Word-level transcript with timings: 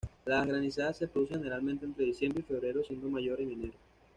Las 0.25 0.47
granizadas 0.47 0.97
se 0.97 1.07
producen 1.07 1.37
generalmente 1.41 1.85
entre 1.85 2.05
diciembre 2.07 2.39
y 2.39 2.43
febrero 2.43 2.83
siendo 2.83 3.07
mayor 3.07 3.39
en 3.39 3.51
enero. 3.51 3.75